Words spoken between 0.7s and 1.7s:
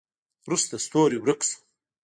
ستوری ورک شو.